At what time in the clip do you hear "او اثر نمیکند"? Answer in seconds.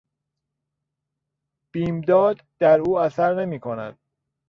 2.79-3.99